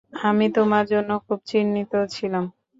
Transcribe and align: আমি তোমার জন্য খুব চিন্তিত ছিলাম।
আমি 0.23 0.45
তোমার 0.55 0.83
জন্য 0.91 1.09
খুব 1.25 1.39
চিন্তিত 1.47 1.93
ছিলাম। 2.13 2.45